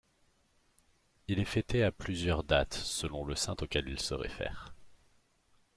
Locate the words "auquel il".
3.61-3.99